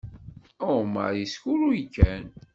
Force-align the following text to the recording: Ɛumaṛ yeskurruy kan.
Ɛumaṛ 0.69 1.11
yeskurruy 1.19 1.81
kan. 1.95 2.25